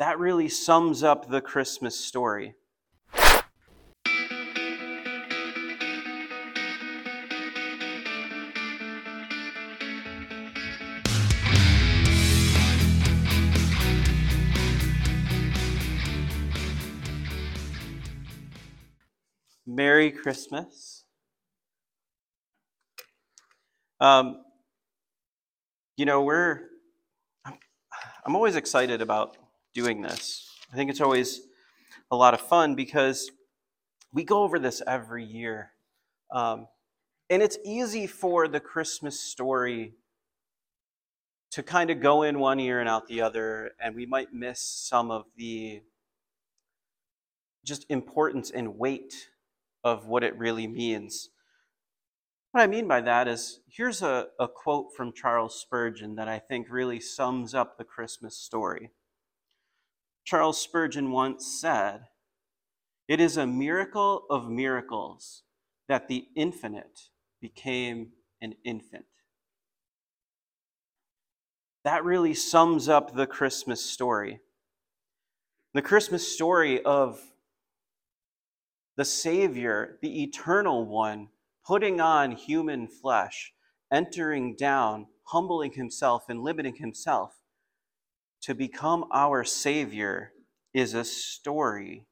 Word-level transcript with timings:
That 0.00 0.18
really 0.18 0.48
sums 0.48 1.02
up 1.02 1.28
the 1.28 1.42
Christmas 1.42 1.94
story. 1.94 2.54
Merry 19.66 20.10
Christmas. 20.10 21.04
Um, 24.00 24.44
you 25.98 26.06
know, 26.06 26.22
we're, 26.22 26.60
I'm 28.24 28.34
always 28.34 28.56
excited 28.56 29.02
about 29.02 29.36
doing 29.74 30.02
this. 30.02 30.48
I 30.72 30.76
think 30.76 30.90
it's 30.90 31.00
always 31.00 31.42
a 32.10 32.16
lot 32.16 32.34
of 32.34 32.40
fun 32.40 32.74
because 32.74 33.30
we 34.12 34.24
go 34.24 34.42
over 34.42 34.58
this 34.58 34.82
every 34.86 35.24
year. 35.24 35.72
Um, 36.32 36.66
and 37.28 37.42
it's 37.42 37.58
easy 37.64 38.06
for 38.06 38.48
the 38.48 38.60
Christmas 38.60 39.20
story 39.20 39.94
to 41.52 41.62
kind 41.62 41.90
of 41.90 42.00
go 42.00 42.22
in 42.22 42.38
one 42.38 42.60
ear 42.60 42.80
and 42.80 42.88
out 42.88 43.08
the 43.08 43.22
other, 43.22 43.72
and 43.82 43.94
we 43.94 44.06
might 44.06 44.32
miss 44.32 44.60
some 44.60 45.10
of 45.10 45.24
the 45.36 45.82
just 47.64 47.84
importance 47.88 48.50
and 48.50 48.78
weight 48.78 49.28
of 49.82 50.06
what 50.06 50.22
it 50.24 50.36
really 50.38 50.66
means. 50.66 51.30
What 52.52 52.62
I 52.62 52.66
mean 52.66 52.88
by 52.88 53.00
that 53.02 53.28
is 53.28 53.60
here's 53.68 54.02
a, 54.02 54.26
a 54.38 54.48
quote 54.48 54.92
from 54.96 55.12
Charles 55.12 55.60
Spurgeon 55.60 56.16
that 56.16 56.28
I 56.28 56.38
think 56.38 56.66
really 56.70 56.98
sums 56.98 57.54
up 57.54 57.78
the 57.78 57.84
Christmas 57.84 58.36
story. 58.36 58.90
Charles 60.24 60.60
Spurgeon 60.60 61.10
once 61.10 61.46
said, 61.46 62.06
It 63.08 63.20
is 63.20 63.36
a 63.36 63.46
miracle 63.46 64.24
of 64.30 64.48
miracles 64.48 65.42
that 65.88 66.08
the 66.08 66.28
infinite 66.36 67.08
became 67.40 68.12
an 68.40 68.54
infant. 68.64 69.06
That 71.84 72.04
really 72.04 72.34
sums 72.34 72.88
up 72.88 73.14
the 73.14 73.26
Christmas 73.26 73.84
story. 73.84 74.40
The 75.72 75.82
Christmas 75.82 76.32
story 76.32 76.82
of 76.84 77.20
the 78.96 79.04
Savior, 79.04 79.98
the 80.02 80.22
eternal 80.22 80.84
one, 80.84 81.28
putting 81.66 82.00
on 82.00 82.32
human 82.32 82.86
flesh, 82.86 83.52
entering 83.90 84.56
down, 84.56 85.06
humbling 85.24 85.72
himself, 85.72 86.24
and 86.28 86.42
limiting 86.42 86.76
himself 86.76 87.39
to 88.42 88.54
become 88.54 89.04
our 89.12 89.44
Savior 89.44 90.32
is 90.72 90.94
a 90.94 91.04
story 91.04 92.06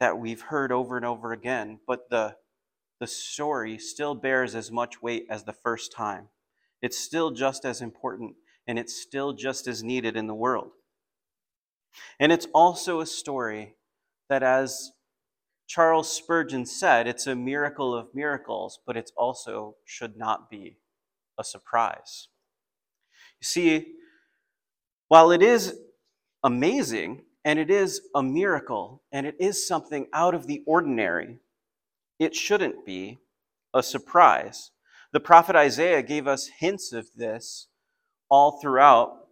that 0.00 0.18
we've 0.18 0.42
heard 0.42 0.72
over 0.72 0.96
and 0.96 1.06
over 1.06 1.32
again, 1.32 1.78
but 1.86 2.10
the, 2.10 2.36
the 3.00 3.06
story 3.06 3.78
still 3.78 4.14
bears 4.14 4.54
as 4.54 4.70
much 4.70 5.00
weight 5.00 5.26
as 5.30 5.44
the 5.44 5.52
first 5.52 5.92
time. 5.92 6.28
It's 6.80 6.98
still 6.98 7.30
just 7.30 7.64
as 7.64 7.80
important 7.80 8.34
and 8.66 8.78
it's 8.78 9.00
still 9.00 9.32
just 9.32 9.66
as 9.66 9.82
needed 9.82 10.16
in 10.16 10.26
the 10.26 10.34
world. 10.34 10.72
And 12.18 12.32
it's 12.32 12.46
also 12.54 13.00
a 13.00 13.06
story 13.06 13.74
that, 14.28 14.42
as 14.42 14.92
Charles 15.66 16.10
Spurgeon 16.10 16.66
said, 16.66 17.06
it's 17.06 17.26
a 17.26 17.36
miracle 17.36 17.94
of 17.94 18.14
miracles, 18.14 18.80
but 18.86 18.96
it 18.96 19.10
also 19.16 19.76
should 19.84 20.16
not 20.16 20.48
be 20.48 20.78
a 21.38 21.44
surprise. 21.44 22.28
You 23.40 23.44
see, 23.44 23.94
while 25.12 25.30
it 25.30 25.42
is 25.42 25.78
amazing 26.42 27.20
and 27.44 27.58
it 27.58 27.70
is 27.70 28.00
a 28.14 28.22
miracle 28.22 29.02
and 29.12 29.26
it 29.26 29.36
is 29.38 29.68
something 29.68 30.06
out 30.14 30.34
of 30.34 30.46
the 30.46 30.62
ordinary, 30.66 31.38
it 32.18 32.34
shouldn't 32.34 32.86
be 32.86 33.18
a 33.74 33.82
surprise. 33.82 34.70
The 35.12 35.20
prophet 35.20 35.54
Isaiah 35.54 36.02
gave 36.02 36.26
us 36.26 36.46
hints 36.46 36.94
of 36.94 37.08
this 37.14 37.68
all 38.30 38.58
throughout 38.58 39.26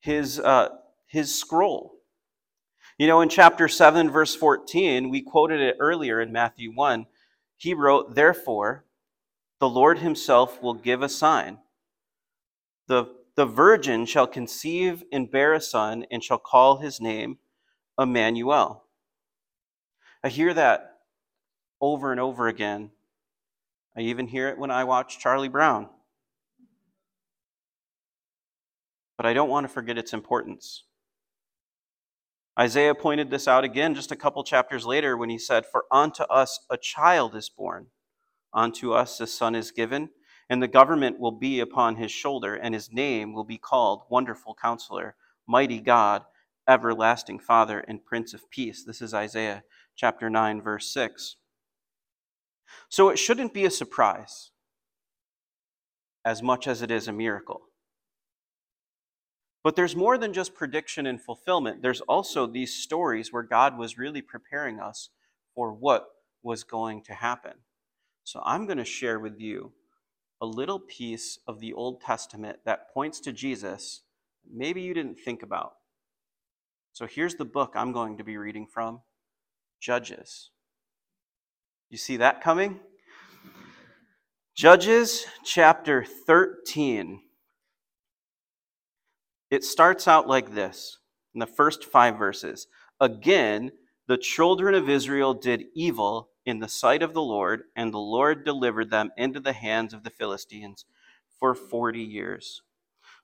his, 0.00 0.40
uh, 0.40 0.70
his 1.06 1.38
scroll. 1.38 1.92
You 2.96 3.08
know, 3.08 3.20
in 3.20 3.28
chapter 3.28 3.68
7, 3.68 4.10
verse 4.10 4.34
14, 4.34 5.10
we 5.10 5.20
quoted 5.20 5.60
it 5.60 5.76
earlier 5.80 6.18
in 6.18 6.32
Matthew 6.32 6.72
1. 6.72 7.04
He 7.58 7.74
wrote, 7.74 8.14
Therefore, 8.14 8.86
the 9.60 9.68
Lord 9.68 9.98
himself 9.98 10.62
will 10.62 10.72
give 10.72 11.02
a 11.02 11.10
sign. 11.10 11.58
The, 12.88 13.14
the 13.36 13.46
virgin 13.46 14.06
shall 14.06 14.26
conceive 14.26 15.04
and 15.12 15.30
bear 15.30 15.54
a 15.54 15.60
son, 15.60 16.04
and 16.10 16.22
shall 16.22 16.38
call 16.38 16.78
his 16.78 17.00
name 17.00 17.38
Emmanuel. 17.98 18.84
I 20.22 20.28
hear 20.28 20.52
that 20.54 20.98
over 21.80 22.12
and 22.12 22.20
over 22.20 22.46
again. 22.48 22.90
I 23.96 24.00
even 24.02 24.28
hear 24.28 24.48
it 24.48 24.58
when 24.58 24.70
I 24.70 24.84
watch 24.84 25.18
Charlie 25.18 25.48
Brown. 25.48 25.88
But 29.16 29.26
I 29.26 29.32
don't 29.32 29.50
want 29.50 29.66
to 29.66 29.72
forget 29.72 29.98
its 29.98 30.12
importance. 30.12 30.84
Isaiah 32.58 32.94
pointed 32.94 33.30
this 33.30 33.48
out 33.48 33.64
again 33.64 33.94
just 33.94 34.12
a 34.12 34.16
couple 34.16 34.44
chapters 34.44 34.84
later 34.84 35.16
when 35.16 35.30
he 35.30 35.38
said, 35.38 35.64
For 35.64 35.84
unto 35.90 36.24
us 36.24 36.60
a 36.70 36.76
child 36.76 37.34
is 37.34 37.48
born, 37.48 37.86
unto 38.52 38.92
us 38.92 39.20
a 39.20 39.26
son 39.26 39.54
is 39.54 39.70
given, 39.70 40.10
and 40.52 40.62
the 40.62 40.68
government 40.68 41.18
will 41.18 41.32
be 41.32 41.60
upon 41.60 41.96
his 41.96 42.12
shoulder, 42.12 42.54
and 42.54 42.74
his 42.74 42.92
name 42.92 43.32
will 43.32 43.42
be 43.42 43.56
called 43.56 44.02
Wonderful 44.10 44.54
Counselor, 44.60 45.16
Mighty 45.48 45.80
God, 45.80 46.24
Everlasting 46.68 47.38
Father, 47.38 47.78
and 47.88 48.04
Prince 48.04 48.34
of 48.34 48.50
Peace. 48.50 48.84
This 48.84 49.00
is 49.00 49.14
Isaiah 49.14 49.64
chapter 49.96 50.28
9, 50.28 50.60
verse 50.60 50.92
6. 50.92 51.36
So 52.90 53.08
it 53.08 53.18
shouldn't 53.18 53.54
be 53.54 53.64
a 53.64 53.70
surprise 53.70 54.50
as 56.22 56.42
much 56.42 56.68
as 56.68 56.82
it 56.82 56.90
is 56.90 57.08
a 57.08 57.14
miracle. 57.14 57.62
But 59.64 59.74
there's 59.74 59.96
more 59.96 60.18
than 60.18 60.34
just 60.34 60.54
prediction 60.54 61.06
and 61.06 61.18
fulfillment. 61.18 61.80
There's 61.80 62.02
also 62.02 62.46
these 62.46 62.74
stories 62.74 63.32
where 63.32 63.42
God 63.42 63.78
was 63.78 63.96
really 63.96 64.20
preparing 64.20 64.80
us 64.80 65.08
for 65.54 65.72
what 65.72 66.08
was 66.42 66.62
going 66.62 67.04
to 67.04 67.14
happen. 67.14 67.54
So 68.22 68.42
I'm 68.44 68.66
going 68.66 68.76
to 68.76 68.84
share 68.84 69.18
with 69.18 69.40
you 69.40 69.72
a 70.42 70.46
little 70.46 70.80
piece 70.80 71.38
of 71.46 71.60
the 71.60 71.72
Old 71.72 72.00
Testament 72.00 72.58
that 72.66 72.92
points 72.92 73.20
to 73.20 73.32
Jesus 73.32 74.02
maybe 74.52 74.82
you 74.82 74.92
didn't 74.92 75.20
think 75.20 75.44
about. 75.44 75.74
So 76.92 77.06
here's 77.06 77.36
the 77.36 77.44
book 77.44 77.74
I'm 77.76 77.92
going 77.92 78.18
to 78.18 78.24
be 78.24 78.36
reading 78.36 78.66
from 78.66 79.00
Judges. 79.80 80.50
You 81.90 81.96
see 81.96 82.16
that 82.16 82.42
coming? 82.42 82.80
Judges 84.56 85.26
chapter 85.44 86.04
13. 86.04 87.20
It 89.48 89.62
starts 89.62 90.08
out 90.08 90.26
like 90.26 90.54
this 90.54 90.98
in 91.34 91.38
the 91.38 91.46
first 91.46 91.84
five 91.84 92.18
verses. 92.18 92.66
Again, 93.00 93.70
the 94.08 94.18
children 94.18 94.74
of 94.74 94.90
Israel 94.90 95.34
did 95.34 95.66
evil 95.74 96.30
in 96.44 96.58
the 96.58 96.68
sight 96.68 97.02
of 97.02 97.14
the 97.14 97.22
Lord, 97.22 97.62
and 97.76 97.92
the 97.92 97.98
Lord 97.98 98.44
delivered 98.44 98.90
them 98.90 99.10
into 99.16 99.40
the 99.40 99.52
hands 99.52 99.94
of 99.94 100.02
the 100.02 100.10
Philistines 100.10 100.84
for 101.38 101.54
40 101.54 102.00
years. 102.00 102.62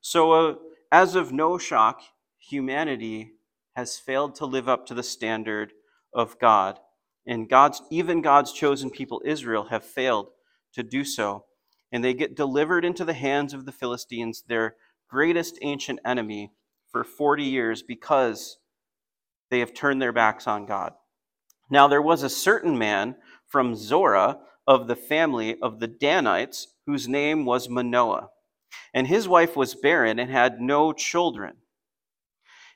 So, 0.00 0.32
uh, 0.32 0.54
as 0.90 1.14
of 1.14 1.32
no 1.32 1.58
shock, 1.58 2.00
humanity 2.38 3.32
has 3.76 3.98
failed 3.98 4.34
to 4.36 4.46
live 4.46 4.68
up 4.68 4.86
to 4.86 4.94
the 4.94 5.02
standard 5.02 5.72
of 6.12 6.38
God. 6.38 6.78
And 7.26 7.48
God's, 7.48 7.82
even 7.90 8.22
God's 8.22 8.52
chosen 8.52 8.90
people, 8.90 9.20
Israel, 9.24 9.64
have 9.64 9.84
failed 9.84 10.30
to 10.74 10.82
do 10.82 11.04
so. 11.04 11.44
And 11.92 12.02
they 12.02 12.14
get 12.14 12.36
delivered 12.36 12.84
into 12.84 13.04
the 13.04 13.12
hands 13.14 13.52
of 13.52 13.66
the 13.66 13.72
Philistines. 13.72 14.44
They're 14.46 14.76
greatest 15.08 15.58
ancient 15.62 16.00
enemy 16.04 16.52
for 16.90 17.04
40 17.04 17.44
years 17.44 17.82
because 17.82 18.58
they 19.50 19.60
have 19.60 19.74
turned 19.74 20.00
their 20.00 20.12
backs 20.12 20.46
on 20.46 20.66
God. 20.66 20.92
Now, 21.70 21.88
there 21.88 22.02
was 22.02 22.22
a 22.22 22.28
certain 22.28 22.78
man 22.78 23.16
from 23.46 23.74
Zorah 23.74 24.40
of 24.66 24.86
the 24.86 24.96
family 24.96 25.60
of 25.60 25.80
the 25.80 25.86
Danites 25.86 26.68
whose 26.86 27.08
name 27.08 27.44
was 27.44 27.68
Manoah, 27.68 28.28
and 28.94 29.06
his 29.06 29.28
wife 29.28 29.56
was 29.56 29.74
barren 29.74 30.18
and 30.18 30.30
had 30.30 30.60
no 30.60 30.92
children. 30.92 31.56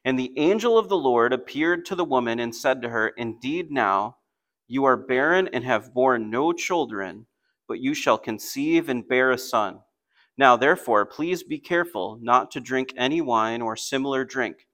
And 0.05 0.19
the 0.19 0.33
angel 0.37 0.79
of 0.79 0.89
the 0.89 0.97
Lord 0.97 1.33
appeared 1.33 1.85
to 1.87 1.95
the 1.95 2.05
woman 2.05 2.41
and 2.41 2.55
said 2.55 2.83
to 2.83 2.89
her, 2.89 3.09
Indeed, 3.09 3.71
now 3.71 4.17
you 4.67 4.85
are 4.85 4.97
barren 4.97 5.49
and 5.53 5.65
have 5.65 5.95
borne 5.95 6.31
no 6.31 6.53
children, 6.53 7.27
but 7.69 7.81
you 7.81 7.95
shall 7.95 8.19
conceive 8.19 8.89
and 8.89 9.07
bear 9.07 9.31
a 9.31 9.39
son 9.39 9.81
now, 10.39 10.57
therefore, 10.57 11.05
please 11.05 11.43
be 11.43 11.59
careful 11.59 12.19
not 12.23 12.51
to 12.53 12.61
drink 12.61 12.95
any 12.97 13.21
wine 13.21 13.61
or 13.61 13.77
similar 13.77 14.25
drink, 14.25 14.67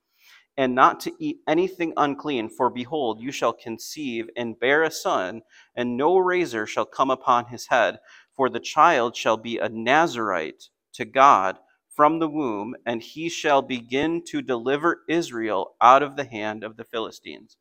and 0.59 0.75
not 0.75 0.99
to 0.99 1.13
eat 1.21 1.39
anything 1.47 1.93
unclean, 1.97 2.49
for 2.49 2.69
behold, 2.69 3.21
you 3.21 3.31
shall 3.31 3.53
conceive 3.53 4.29
and 4.37 4.59
bear 4.59 4.83
a 4.83 4.91
son, 4.91 5.41
and 5.77 5.97
no 5.97 6.19
razor 6.19 6.67
shall 6.67 6.85
come 6.85 7.11
upon 7.11 7.47
his 7.47 7.69
head, 7.69 8.01
for 8.35 8.51
the 8.51 8.59
child 8.59 9.15
shall 9.15 9.37
be 9.37 9.59
a 9.59 9.69
Nazarite 9.69 10.65
to 10.95 11.05
God 11.05 11.61
from 11.95 12.19
the 12.19 12.29
womb, 12.29 12.75
and 12.85 13.03
he 13.03 13.29
shall 13.29 13.63
begin 13.63 14.21
to 14.27 14.43
deliver 14.43 15.03
Israel 15.09 15.77
out 15.81 16.03
of 16.03 16.17
the 16.17 16.25
hand 16.25 16.65
of 16.65 16.77
the 16.77 16.85
Philistines. 16.85 17.57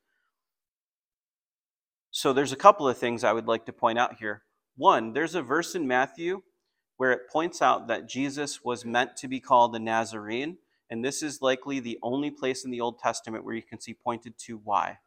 So 2.09 2.33
there's 2.33 2.51
a 2.51 2.57
couple 2.57 2.89
of 2.89 2.97
things 2.97 3.23
I 3.23 3.33
would 3.33 3.47
like 3.47 3.67
to 3.67 3.73
point 3.73 3.99
out 3.99 4.15
here. 4.19 4.41
One, 4.75 5.13
there's 5.13 5.35
a 5.35 5.43
verse 5.43 5.75
in 5.75 5.87
Matthew 5.87 6.41
where 6.97 7.11
it 7.11 7.29
points 7.31 7.61
out 7.61 7.87
that 7.89 8.09
Jesus 8.09 8.63
was 8.63 8.85
meant 8.85 9.15
to 9.17 9.27
be 9.27 9.39
called 9.39 9.75
a 9.75 9.79
Nazarene, 9.79 10.57
and 10.89 11.03
this 11.03 11.21
is 11.21 11.41
likely 11.41 11.79
the 11.79 11.99
only 12.01 12.31
place 12.31 12.63
in 12.63 12.71
the 12.71 12.81
Old 12.81 12.99
Testament 12.99 13.43
where 13.43 13.55
you 13.55 13.61
can 13.61 13.79
see 13.79 13.93
pointed 13.93 14.37
to 14.39 14.57
why. 14.57 14.99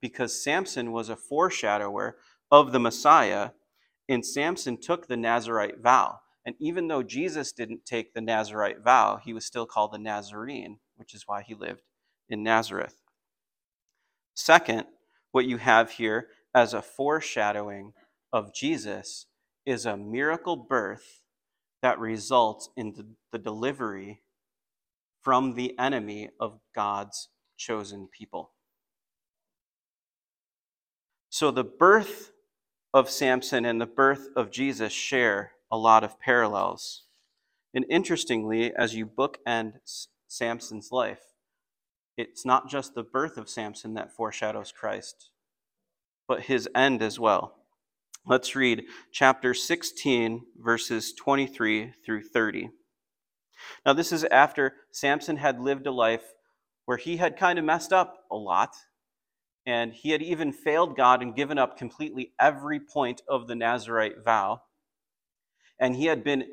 Because 0.00 0.42
Samson 0.42 0.92
was 0.92 1.08
a 1.08 1.16
foreshadower 1.16 2.16
of 2.50 2.72
the 2.72 2.80
Messiah, 2.80 3.50
and 4.08 4.24
Samson 4.24 4.80
took 4.80 5.06
the 5.06 5.16
Nazarite 5.16 5.80
vow. 5.80 6.20
And 6.44 6.54
even 6.60 6.86
though 6.86 7.02
Jesus 7.02 7.52
didn't 7.52 7.84
take 7.84 8.14
the 8.14 8.20
Nazarite 8.20 8.80
vow, 8.80 9.18
he 9.22 9.32
was 9.32 9.44
still 9.44 9.66
called 9.66 9.92
the 9.92 9.98
Nazarene, 9.98 10.78
which 10.96 11.12
is 11.12 11.24
why 11.26 11.42
he 11.42 11.54
lived 11.54 11.82
in 12.28 12.42
Nazareth. 12.42 12.96
Second, 14.34 14.84
what 15.32 15.46
you 15.46 15.56
have 15.56 15.92
here 15.92 16.28
as 16.54 16.72
a 16.72 16.82
foreshadowing 16.82 17.92
of 18.32 18.54
Jesus 18.54 19.26
is 19.64 19.84
a 19.84 19.96
miracle 19.96 20.56
birth 20.56 21.20
that 21.82 21.98
results 21.98 22.70
in 22.76 22.92
the, 22.92 23.06
the 23.32 23.38
delivery 23.38 24.22
from 25.26 25.54
the 25.54 25.76
enemy 25.76 26.30
of 26.38 26.60
God's 26.72 27.30
chosen 27.56 28.06
people. 28.06 28.52
So 31.30 31.50
the 31.50 31.64
birth 31.64 32.30
of 32.94 33.10
Samson 33.10 33.64
and 33.64 33.80
the 33.80 33.86
birth 33.86 34.28
of 34.36 34.52
Jesus 34.52 34.92
share 34.92 35.50
a 35.68 35.76
lot 35.76 36.04
of 36.04 36.20
parallels. 36.20 37.06
And 37.74 37.84
interestingly, 37.90 38.72
as 38.72 38.94
you 38.94 39.04
bookend 39.04 39.72
Samson's 40.28 40.92
life, 40.92 41.34
it's 42.16 42.46
not 42.46 42.70
just 42.70 42.94
the 42.94 43.02
birth 43.02 43.36
of 43.36 43.50
Samson 43.50 43.94
that 43.94 44.14
foreshadows 44.14 44.70
Christ, 44.70 45.30
but 46.28 46.42
his 46.42 46.68
end 46.72 47.02
as 47.02 47.18
well. 47.18 47.56
Let's 48.24 48.54
read 48.54 48.84
chapter 49.10 49.54
16, 49.54 50.42
verses 50.56 51.12
23 51.14 51.94
through 52.04 52.22
30. 52.22 52.70
Now, 53.84 53.92
this 53.92 54.12
is 54.12 54.24
after 54.24 54.74
Samson 54.90 55.36
had 55.36 55.60
lived 55.60 55.86
a 55.86 55.92
life 55.92 56.34
where 56.84 56.98
he 56.98 57.16
had 57.16 57.36
kind 57.36 57.58
of 57.58 57.64
messed 57.64 57.92
up 57.92 58.24
a 58.30 58.36
lot, 58.36 58.76
and 59.64 59.92
he 59.92 60.10
had 60.10 60.22
even 60.22 60.52
failed 60.52 60.96
God 60.96 61.22
and 61.22 61.34
given 61.34 61.58
up 61.58 61.76
completely 61.76 62.32
every 62.38 62.78
point 62.80 63.22
of 63.28 63.46
the 63.46 63.56
Nazarite 63.56 64.24
vow 64.24 64.62
and 65.78 65.96
he 65.96 66.06
had 66.06 66.24
been 66.24 66.46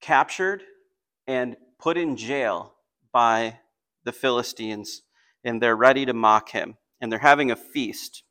captured 0.00 0.62
and 1.26 1.56
put 1.78 1.96
in 1.96 2.16
jail 2.16 2.74
by 3.12 3.60
the 4.04 4.12
Philistines, 4.12 5.02
and 5.44 5.60
they're 5.60 5.76
ready 5.76 6.04
to 6.06 6.12
mock 6.12 6.50
him, 6.50 6.76
and 7.00 7.10
they're 7.10 7.18
having 7.18 7.50
a 7.50 7.56
feast. 7.56 8.22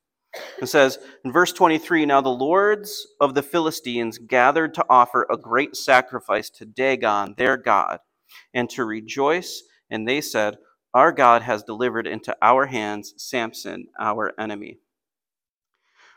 It 0.61 0.67
says 0.67 0.99
in 1.25 1.31
verse 1.31 1.53
23 1.53 2.05
Now 2.05 2.21
the 2.21 2.29
lords 2.29 3.07
of 3.21 3.35
the 3.35 3.43
Philistines 3.43 4.17
gathered 4.17 4.73
to 4.75 4.85
offer 4.89 5.27
a 5.29 5.37
great 5.37 5.75
sacrifice 5.75 6.49
to 6.51 6.65
Dagon, 6.65 7.35
their 7.37 7.57
God, 7.57 7.99
and 8.53 8.69
to 8.71 8.85
rejoice, 8.85 9.63
and 9.89 10.07
they 10.07 10.21
said, 10.21 10.57
Our 10.93 11.11
God 11.11 11.43
has 11.43 11.63
delivered 11.63 12.07
into 12.07 12.35
our 12.41 12.67
hands 12.67 13.13
Samson, 13.17 13.87
our 13.99 14.33
enemy. 14.39 14.79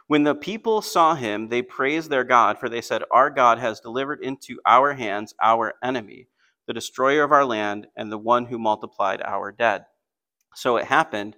When 0.06 0.24
the 0.24 0.34
people 0.34 0.82
saw 0.82 1.14
him, 1.14 1.48
they 1.48 1.62
praised 1.62 2.10
their 2.10 2.24
God, 2.24 2.58
for 2.58 2.68
they 2.68 2.82
said, 2.82 3.02
Our 3.10 3.30
God 3.30 3.58
has 3.58 3.80
delivered 3.80 4.20
into 4.22 4.60
our 4.66 4.92
hands 4.94 5.34
our 5.42 5.74
enemy, 5.82 6.28
the 6.66 6.74
destroyer 6.74 7.22
of 7.22 7.32
our 7.32 7.44
land, 7.46 7.86
and 7.96 8.12
the 8.12 8.18
one 8.18 8.46
who 8.46 8.58
multiplied 8.58 9.22
our 9.22 9.52
dead. 9.52 9.86
So 10.54 10.76
it 10.76 10.86
happened, 10.86 11.36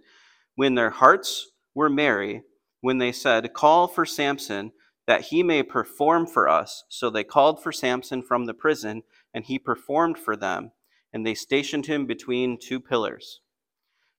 when 0.56 0.74
their 0.74 0.90
hearts 0.90 1.50
were 1.74 1.90
merry, 1.90 2.42
when 2.84 2.98
they 2.98 3.12
said, 3.12 3.54
Call 3.54 3.88
for 3.88 4.04
Samson, 4.04 4.70
that 5.06 5.22
he 5.22 5.42
may 5.42 5.62
perform 5.62 6.26
for 6.26 6.50
us. 6.50 6.84
So 6.90 7.08
they 7.08 7.24
called 7.24 7.62
for 7.62 7.72
Samson 7.72 8.22
from 8.22 8.44
the 8.44 8.52
prison, 8.52 9.04
and 9.32 9.42
he 9.42 9.58
performed 9.58 10.18
for 10.18 10.36
them, 10.36 10.70
and 11.10 11.26
they 11.26 11.32
stationed 11.32 11.86
him 11.86 12.04
between 12.04 12.58
two 12.60 12.78
pillars. 12.78 13.40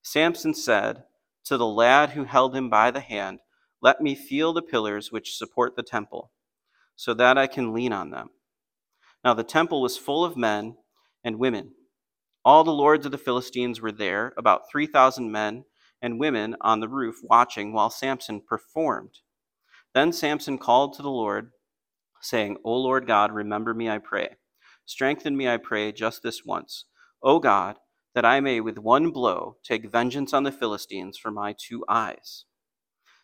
Samson 0.01 0.55
said 0.55 1.03
to 1.43 1.57
the 1.57 1.67
lad 1.67 2.09
who 2.09 2.23
held 2.23 2.55
him 2.55 2.67
by 2.67 2.89
the 2.89 3.01
hand, 3.01 3.37
let 3.83 4.01
me 4.01 4.15
feel 4.15 4.51
the 4.51 4.63
pillars 4.63 5.11
which 5.11 5.37
support 5.37 5.75
the 5.75 5.83
temple, 5.83 6.31
so 6.95 7.13
that 7.13 7.37
I 7.37 7.45
can 7.45 7.71
lean 7.71 7.93
on 7.93 8.09
them. 8.09 8.29
Now 9.23 9.35
the 9.35 9.43
temple 9.43 9.79
was 9.79 9.95
full 9.95 10.25
of 10.25 10.35
men 10.35 10.75
and 11.23 11.37
women. 11.37 11.75
All 12.43 12.63
the 12.63 12.71
lords 12.71 13.05
of 13.05 13.11
the 13.11 13.19
Philistines 13.19 13.79
were 13.79 13.91
there, 13.91 14.33
about 14.37 14.71
3,000 14.71 15.31
men 15.31 15.65
and 16.05 16.19
women 16.19 16.55
on 16.61 16.79
the 16.79 16.87
roof 16.87 17.15
watching 17.23 17.73
while 17.73 17.89
Samson 17.89 18.39
performed. 18.39 19.21
Then 19.95 20.13
Samson 20.13 20.59
called 20.59 20.93
to 20.93 21.01
the 21.01 21.09
Lord, 21.09 21.49
saying, 22.21 22.57
O 22.63 22.75
Lord 22.75 23.07
God, 23.07 23.31
remember 23.31 23.73
me, 23.73 23.89
I 23.89 23.97
pray. 23.97 24.35
Strengthen 24.85 25.35
me, 25.35 25.49
I 25.49 25.57
pray, 25.57 25.91
just 25.91 26.21
this 26.21 26.45
once. 26.45 26.85
O 27.23 27.39
God, 27.39 27.77
that 28.13 28.23
I 28.23 28.39
may 28.39 28.61
with 28.61 28.77
one 28.77 29.09
blow 29.09 29.57
take 29.63 29.91
vengeance 29.91 30.31
on 30.31 30.43
the 30.43 30.51
Philistines 30.51 31.17
for 31.17 31.31
my 31.31 31.55
two 31.57 31.83
eyes. 31.89 32.45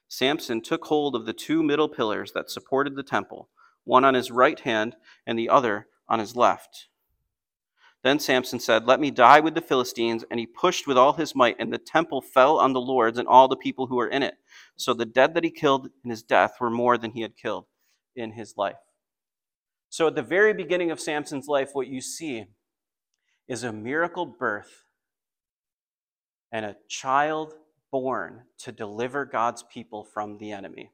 Samson 0.07 0.59
took 0.59 0.85
hold 0.85 1.15
of 1.15 1.27
the 1.27 1.33
two 1.33 1.61
middle 1.61 1.87
pillars 1.87 2.31
that 2.31 2.49
supported 2.49 2.95
the 2.95 3.03
temple, 3.03 3.49
one 3.83 4.03
on 4.03 4.15
his 4.15 4.31
right 4.31 4.59
hand 4.59 4.95
and 5.27 5.37
the 5.37 5.49
other 5.49 5.85
on 6.09 6.17
his 6.17 6.35
left. 6.35 6.87
Then 8.03 8.19
Samson 8.19 8.59
said, 8.59 8.87
Let 8.87 8.99
me 8.99 9.11
die 9.11 9.39
with 9.39 9.53
the 9.53 9.61
Philistines. 9.61 10.25
And 10.31 10.39
he 10.39 10.45
pushed 10.45 10.87
with 10.87 10.97
all 10.97 11.13
his 11.13 11.35
might, 11.35 11.55
and 11.59 11.71
the 11.71 11.77
temple 11.77 12.21
fell 12.21 12.57
on 12.57 12.73
the 12.73 12.81
lords 12.81 13.17
and 13.17 13.27
all 13.27 13.47
the 13.47 13.55
people 13.55 13.87
who 13.87 13.95
were 13.95 14.07
in 14.07 14.23
it. 14.23 14.35
So 14.75 14.93
the 14.93 15.05
dead 15.05 15.35
that 15.35 15.43
he 15.43 15.51
killed 15.51 15.89
in 16.03 16.09
his 16.09 16.23
death 16.23 16.55
were 16.59 16.71
more 16.71 16.97
than 16.97 17.11
he 17.11 17.21
had 17.21 17.37
killed 17.37 17.65
in 18.15 18.31
his 18.31 18.55
life. 18.57 18.77
So 19.89 20.07
at 20.07 20.15
the 20.15 20.23
very 20.23 20.53
beginning 20.53 20.89
of 20.89 20.99
Samson's 20.99 21.47
life, 21.47 21.71
what 21.73 21.87
you 21.87 22.01
see 22.01 22.45
is 23.47 23.63
a 23.63 23.73
miracle 23.73 24.25
birth 24.25 24.85
and 26.51 26.65
a 26.65 26.77
child 26.87 27.53
born 27.91 28.43
to 28.59 28.71
deliver 28.71 29.25
God's 29.25 29.63
people 29.63 30.03
from 30.03 30.37
the 30.37 30.51
enemy, 30.51 30.91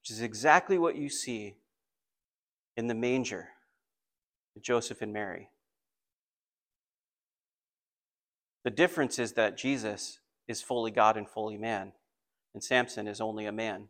which 0.00 0.10
is 0.10 0.22
exactly 0.22 0.78
what 0.78 0.96
you 0.96 1.08
see 1.08 1.56
in 2.76 2.86
the 2.86 2.94
manger 2.94 3.48
Joseph 4.60 5.02
and 5.02 5.12
Mary. 5.12 5.50
The 8.64 8.70
difference 8.70 9.18
is 9.18 9.32
that 9.32 9.56
Jesus 9.56 10.18
is 10.46 10.62
fully 10.62 10.90
God 10.90 11.16
and 11.16 11.28
fully 11.28 11.56
man, 11.56 11.92
and 12.54 12.62
Samson 12.62 13.06
is 13.06 13.20
only 13.20 13.46
a 13.46 13.52
man 13.52 13.88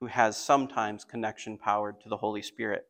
who 0.00 0.06
has 0.06 0.36
sometimes 0.36 1.04
connection 1.04 1.56
powered 1.56 2.00
to 2.02 2.08
the 2.08 2.18
Holy 2.18 2.42
Spirit. 2.42 2.86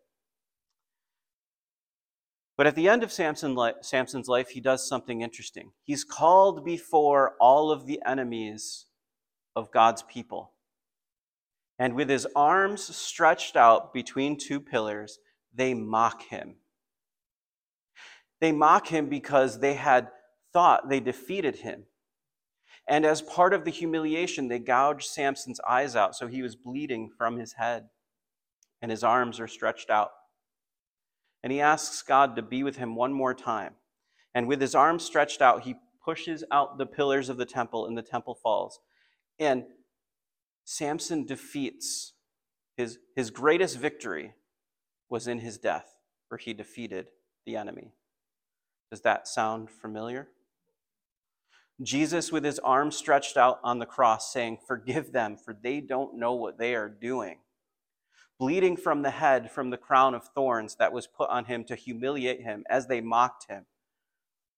But 2.57 2.67
at 2.67 2.75
the 2.75 2.89
end 2.89 3.03
of 3.03 3.13
Samson's 3.13 4.29
life, 4.29 4.49
he 4.49 4.61
does 4.61 4.89
something 4.89 5.21
interesting. 5.21 5.73
He's 5.85 6.05
called 6.05 6.65
before 6.65 7.35
all 7.39 7.71
of 7.71 7.87
the 7.87 8.01
enemies 8.07 8.87
of 9.55 9.71
God's 9.71 10.03
people. 10.03 10.53
And 11.79 11.95
with 11.95 12.09
his 12.09 12.27
arms 12.35 12.97
stretched 12.97 13.57
out 13.57 13.93
between 13.93 14.39
two 14.39 14.59
pillars, 14.59 15.19
they 15.55 15.75
mock 15.75 16.23
him. 16.23 16.57
They 18.41 18.53
mock 18.53 18.89
him 18.89 19.09
because 19.09 19.61
they 19.61 19.75
had 19.75 20.09
thought 20.57 20.89
they 20.89 21.01
defeated 21.01 21.57
him. 21.57 21.85
And 22.89 23.05
as 23.05 23.21
part 23.21 23.53
of 23.53 23.65
the 23.65 23.71
humiliation, 23.71 24.49
they 24.49 24.59
gouged 24.59 25.09
Samson's 25.09 25.61
eyes 25.69 25.95
out, 25.95 26.15
so 26.15 26.29
he 26.29 26.41
was 26.41 26.57
bleeding 26.57 27.11
from 27.19 27.39
his 27.39 27.55
head, 27.55 27.89
and 28.81 28.91
his 28.91 29.05
arms 29.05 29.41
are 29.41 29.49
stretched 29.49 29.91
out 29.91 30.11
and 31.47 31.53
he 31.53 31.61
asks 31.61 32.03
God 32.03 32.35
to 32.35 32.43
be 32.43 32.65
with 32.65 32.77
him 32.77 32.97
one 32.97 33.13
more 33.13 33.33
time. 33.33 33.75
And 34.35 34.49
with 34.49 34.61
his 34.61 34.75
arms 34.75 35.05
stretched 35.05 35.41
out, 35.41 35.63
he 35.63 35.77
pushes 36.05 36.43
out 36.51 36.77
the 36.77 36.87
pillars 36.87 37.29
of 37.29 37.37
the 37.37 37.47
temple, 37.47 37.87
and 37.87 37.97
the 37.97 38.03
temple 38.03 38.35
falls. 38.35 38.81
And 39.39 39.63
Samson 40.65 41.25
defeats 41.25 42.15
his, 42.77 42.99
his 43.15 43.31
greatest 43.31 43.79
victory 43.79 44.35
was 45.09 45.29
in 45.29 45.39
his 45.39 45.57
death, 45.57 45.87
where 46.31 46.39
he 46.39 46.53
defeated 46.53 47.11
the 47.47 47.57
enemy. 47.57 47.93
Does 48.91 49.03
that 49.03 49.29
sound 49.29 49.71
familiar? 49.71 50.27
Jesus, 51.83 52.33
with 52.33 52.45
his 52.45 52.59
arms 52.61 52.97
stretched 52.97 53.37
out 53.37 53.61
on 53.63 53.79
the 53.79 53.87
cross, 53.87 54.33
saying, 54.33 54.59
Forgive 54.67 55.13
them, 55.13 55.37
for 55.37 55.57
they 55.61 55.81
don't 55.81 56.19
know 56.19 56.35
what 56.35 56.59
they 56.59 56.75
are 56.75 56.89
doing 56.89 57.39
bleeding 58.39 58.77
from 58.77 59.03
the 59.03 59.11
head 59.11 59.51
from 59.51 59.71
the 59.71 59.77
crown 59.77 60.15
of 60.15 60.29
thorns 60.29 60.77
that 60.77 60.93
was 60.93 61.07
put 61.07 61.31
on 61.31 61.47
him 61.47 61.65
to 61.65 61.75
humiliate 61.75 62.43
him 62.43 62.65
as 62.69 62.87
they 62.87 63.01
mocked 63.01 63.49
him. 63.49 63.65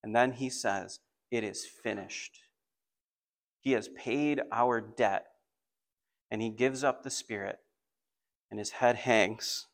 And 0.02 0.14
then 0.14 0.32
he 0.32 0.50
says, 0.50 1.00
It 1.30 1.44
is 1.44 1.66
finished. 1.66 2.40
He 3.60 3.72
has 3.72 3.88
paid 3.88 4.40
our 4.52 4.80
debt, 4.80 5.26
and 6.30 6.40
he 6.40 6.50
gives 6.50 6.84
up 6.84 7.02
the 7.02 7.10
Spirit, 7.10 7.58
and 8.50 8.58
his 8.58 8.70
head 8.70 8.96
hangs. 8.96 9.66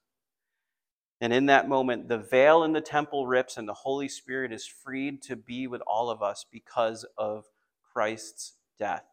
And 1.21 1.33
in 1.33 1.47
that 1.47 1.68
moment, 1.68 2.09
the 2.09 2.18
veil 2.18 2.64
in 2.64 2.73
the 2.73 2.80
temple 2.80 3.26
rips 3.26 3.56
and 3.56 3.68
the 3.68 3.75
Holy 3.75 4.09
Spirit 4.09 4.52
is 4.52 4.66
freed 4.66 5.23
to 5.23 5.37
be 5.37 5.66
with 5.66 5.80
all 5.87 6.11
of 6.11 6.23
us 6.23 6.44
because 6.50 7.06
of 7.16 7.44
Christ's 7.92 8.54
death. 8.78 9.04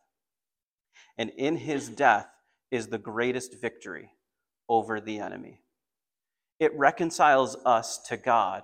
And 1.17 1.29
in 1.37 1.57
his 1.57 1.89
death 1.89 2.27
is 2.71 2.87
the 2.87 2.97
greatest 2.97 3.61
victory 3.61 4.11
over 4.67 4.99
the 4.99 5.19
enemy. 5.19 5.61
It 6.59 6.77
reconciles 6.77 7.57
us 7.65 7.97
to 8.07 8.17
God 8.17 8.63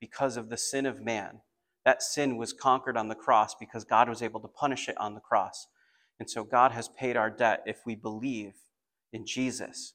because 0.00 0.36
of 0.36 0.48
the 0.48 0.56
sin 0.56 0.86
of 0.86 1.02
man. 1.02 1.40
That 1.84 2.02
sin 2.02 2.36
was 2.36 2.52
conquered 2.52 2.96
on 2.96 3.08
the 3.08 3.14
cross 3.14 3.54
because 3.54 3.84
God 3.84 4.08
was 4.08 4.22
able 4.22 4.40
to 4.40 4.48
punish 4.48 4.88
it 4.88 4.96
on 4.98 5.14
the 5.14 5.20
cross. 5.20 5.66
And 6.18 6.28
so 6.28 6.44
God 6.44 6.72
has 6.72 6.88
paid 6.88 7.16
our 7.16 7.30
debt 7.30 7.62
if 7.66 7.78
we 7.86 7.94
believe 7.94 8.54
in 9.12 9.26
Jesus 9.26 9.94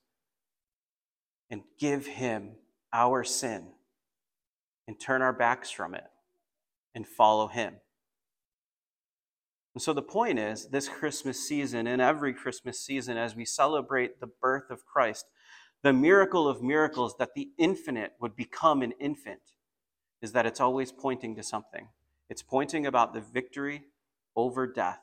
and 1.50 1.62
give 1.80 2.08
him 2.08 2.56
our 2.96 3.26
sin 3.26 3.68
and 4.88 4.98
turn 4.98 5.22
our 5.22 5.34
backs 5.34 5.70
from 5.70 5.94
it 5.94 6.06
and 6.96 7.06
follow 7.06 7.48
him. 7.48 7.76
And 9.74 9.82
so 9.82 9.92
the 9.92 10.02
point 10.02 10.40
is 10.40 10.68
this 10.68 10.88
Christmas 10.88 11.46
season 11.46 11.88
and 11.88 12.02
every 12.02 12.34
Christmas 12.34 12.80
season, 12.80 13.18
as 13.18 13.36
we 13.36 13.44
celebrate 13.44 14.22
the 14.22 14.30
birth 14.42 14.72
of 14.72 14.86
Christ, 14.86 15.26
the 15.84 15.92
miracle 15.92 16.48
of 16.48 16.64
miracles 16.64 17.16
that 17.20 17.34
the 17.36 17.50
infinite 17.58 18.14
would 18.22 18.38
become 18.38 18.82
an 18.82 18.94
infant 19.00 19.42
is 20.22 20.32
that 20.32 20.46
it's 20.46 20.62
always 20.62 20.94
pointing 20.94 21.36
to 21.36 21.44
something. 21.44 21.90
It's 22.30 22.42
pointing 22.42 22.86
about 22.88 23.14
the 23.14 23.20
victory 23.20 23.84
over 24.38 24.66
death. 24.66 25.02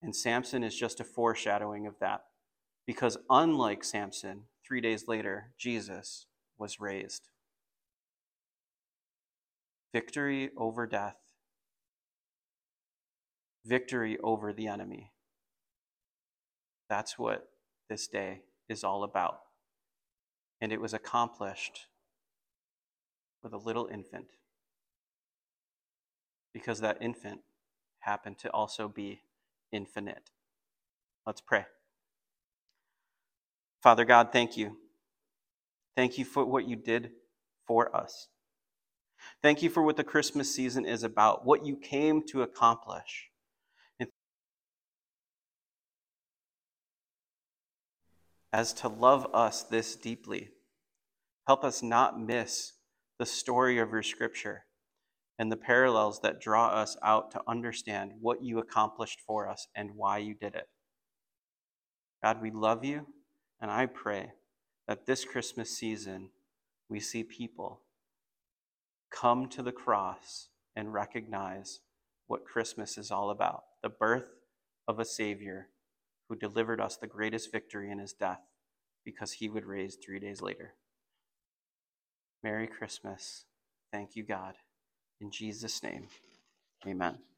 And 0.00 0.14
Samson 0.14 0.62
is 0.62 0.76
just 0.76 1.00
a 1.00 1.04
foreshadowing 1.04 1.88
of 1.88 1.98
that. 1.98 2.22
Because 2.86 3.18
unlike 3.28 3.82
Samson, 3.82 4.44
three 4.64 4.80
days 4.80 5.08
later, 5.08 5.50
Jesus 5.58 6.26
was 6.60 6.78
raised. 6.78 7.30
Victory 9.92 10.50
over 10.56 10.86
death, 10.86 11.16
victory 13.64 14.18
over 14.22 14.52
the 14.52 14.68
enemy. 14.68 15.10
That's 16.88 17.18
what 17.18 17.48
this 17.88 18.06
day 18.06 18.42
is 18.68 18.84
all 18.84 19.02
about. 19.02 19.40
And 20.60 20.72
it 20.72 20.80
was 20.80 20.94
accomplished 20.94 21.86
with 23.42 23.52
a 23.52 23.58
little 23.58 23.88
infant 23.92 24.26
because 26.52 26.80
that 26.80 26.98
infant 27.00 27.40
happened 28.00 28.38
to 28.38 28.50
also 28.50 28.88
be 28.88 29.22
infinite. 29.72 30.30
Let's 31.26 31.40
pray. 31.40 31.66
Father 33.82 34.04
God, 34.04 34.30
thank 34.32 34.56
you. 34.56 34.79
Thank 36.00 36.16
you 36.16 36.24
for 36.24 36.46
what 36.46 36.66
you 36.66 36.76
did 36.76 37.10
for 37.66 37.94
us. 37.94 38.28
Thank 39.42 39.62
you 39.62 39.68
for 39.68 39.82
what 39.82 39.98
the 39.98 40.02
Christmas 40.02 40.54
season 40.54 40.86
is 40.86 41.02
about, 41.02 41.44
what 41.44 41.66
you 41.66 41.76
came 41.76 42.26
to 42.28 42.40
accomplish. 42.40 43.28
as 48.50 48.72
to 48.72 48.88
love 48.88 49.26
us 49.34 49.62
this 49.62 49.94
deeply. 49.94 50.48
Help 51.46 51.64
us 51.64 51.82
not 51.82 52.18
miss 52.18 52.72
the 53.18 53.26
story 53.26 53.78
of 53.78 53.90
your 53.90 54.02
scripture 54.02 54.64
and 55.38 55.52
the 55.52 55.56
parallels 55.58 56.20
that 56.22 56.40
draw 56.40 56.68
us 56.68 56.96
out 57.02 57.30
to 57.32 57.42
understand 57.46 58.12
what 58.22 58.42
you 58.42 58.58
accomplished 58.58 59.20
for 59.26 59.46
us 59.46 59.68
and 59.74 59.90
why 59.96 60.16
you 60.16 60.34
did 60.34 60.54
it. 60.54 60.68
God, 62.24 62.40
we 62.40 62.50
love 62.50 62.86
you, 62.86 63.06
and 63.60 63.70
I 63.70 63.84
pray 63.84 64.30
that 64.90 65.06
this 65.06 65.24
Christmas 65.24 65.70
season 65.70 66.30
we 66.88 66.98
see 66.98 67.22
people 67.22 67.82
come 69.08 69.48
to 69.48 69.62
the 69.62 69.70
cross 69.70 70.48
and 70.74 70.92
recognize 70.92 71.78
what 72.26 72.44
Christmas 72.44 72.98
is 72.98 73.12
all 73.12 73.30
about 73.30 73.62
the 73.84 73.88
birth 73.88 74.30
of 74.88 74.98
a 74.98 75.04
Savior 75.04 75.68
who 76.28 76.34
delivered 76.34 76.80
us 76.80 76.96
the 76.96 77.06
greatest 77.06 77.52
victory 77.52 77.88
in 77.88 78.00
his 78.00 78.12
death 78.12 78.40
because 79.04 79.30
he 79.30 79.48
would 79.48 79.64
raise 79.64 79.94
three 79.94 80.18
days 80.18 80.42
later. 80.42 80.74
Merry 82.42 82.66
Christmas. 82.66 83.44
Thank 83.92 84.16
you, 84.16 84.24
God. 84.24 84.54
In 85.20 85.30
Jesus' 85.30 85.84
name, 85.84 86.08
amen. 86.84 87.29